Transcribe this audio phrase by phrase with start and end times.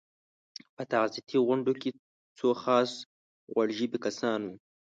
[0.75, 1.89] په تعزیتي غونډو کې
[2.37, 2.89] څو خاص
[3.53, 4.55] غوړ ژبي کسان وو.